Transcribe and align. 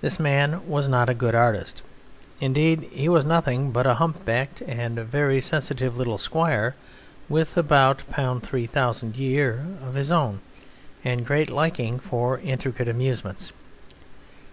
This 0.00 0.20
man 0.20 0.60
was 0.68 0.86
not 0.86 1.08
a 1.08 1.12
good 1.12 1.34
artist; 1.34 1.82
indeed 2.40 2.84
he 2.92 3.08
was 3.08 3.24
nothing 3.24 3.72
but 3.72 3.84
a 3.84 3.94
humpbacked 3.94 4.60
and 4.62 4.96
very 5.00 5.40
sensitive 5.40 5.96
little 5.96 6.18
squire 6.18 6.76
with 7.28 7.56
about 7.56 8.04
£3000 8.12 9.02
a 9.12 9.16
year 9.18 9.66
of 9.82 9.94
his 9.94 10.12
own 10.12 10.38
and 11.02 11.26
great 11.26 11.50
liking 11.50 11.98
for 11.98 12.38
intricate 12.38 12.88
amusements. 12.88 13.50